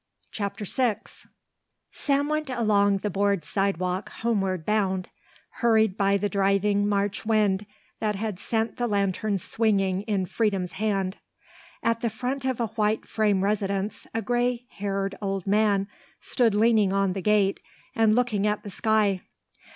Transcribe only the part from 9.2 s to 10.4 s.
swinging in